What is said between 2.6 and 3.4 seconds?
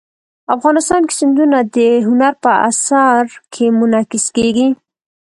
اثار